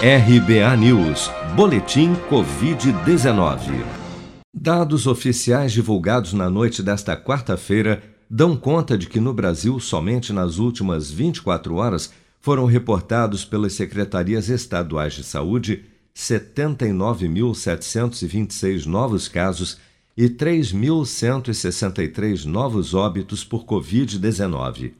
[0.00, 3.84] RBA News, Boletim Covid-19.
[4.54, 8.00] Dados oficiais divulgados na noite desta quarta-feira
[8.30, 14.48] dão conta de que no Brasil, somente nas últimas 24 horas, foram reportados pelas secretarias
[14.48, 15.82] estaduais de saúde
[16.14, 19.78] 79.726 novos casos
[20.16, 24.92] e 3.163 novos óbitos por Covid-19.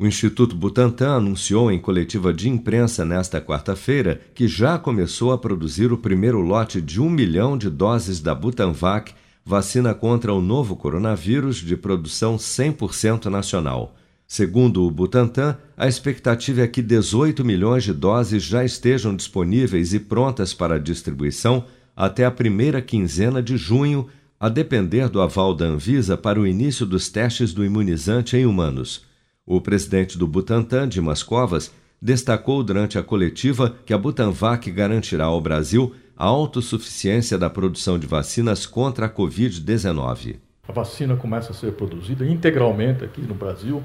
[0.00, 5.92] O Instituto Butantan anunciou em coletiva de imprensa nesta quarta-feira que já começou a produzir
[5.92, 9.12] o primeiro lote de um milhão de doses da Butanvac,
[9.44, 13.96] vacina contra o novo coronavírus de produção 100% nacional.
[14.30, 19.98] Segundo o Butantan, a expectativa é que 18 milhões de doses já estejam disponíveis e
[19.98, 21.64] prontas para distribuição
[21.96, 24.06] até a primeira quinzena de junho,
[24.38, 29.02] a depender do aval da Anvisa para o início dos testes do imunizante em humanos.
[29.46, 35.40] O presidente do Butantan, Dimas Covas, destacou durante a coletiva que a Butanvac garantirá ao
[35.40, 40.36] Brasil a autossuficiência da produção de vacinas contra a Covid-19.
[40.68, 43.82] A vacina começa a ser produzida integralmente aqui no Brasil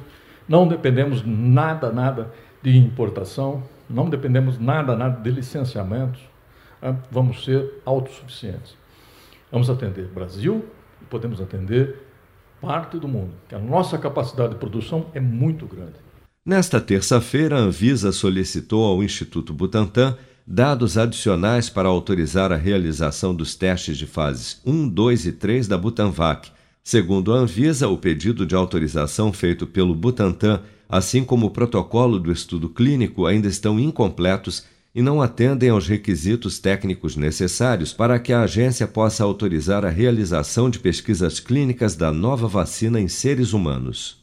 [0.47, 6.21] não dependemos nada, nada de importação, não dependemos nada, nada de licenciamentos.
[6.81, 6.95] Né?
[7.11, 8.75] Vamos ser autossuficientes.
[9.51, 10.65] Vamos atender Brasil
[11.01, 12.07] e podemos atender
[12.59, 15.95] parte do mundo, que a nossa capacidade de produção é muito grande.
[16.45, 23.55] Nesta terça-feira, a Anvisa solicitou ao Instituto Butantan dados adicionais para autorizar a realização dos
[23.55, 26.51] testes de fases 1, 2 e 3 da Butanvac
[26.83, 32.29] Segundo a Anvisa, o pedido de autorização feito pelo Butantan, assim como o protocolo do
[32.29, 38.41] estudo clínico, ainda estão incompletos e não atendem aos requisitos técnicos necessários para que a
[38.41, 44.22] agência possa autorizar a realização de pesquisas clínicas da nova vacina em seres humanos.